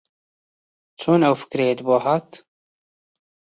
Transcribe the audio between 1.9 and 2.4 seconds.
ھات؟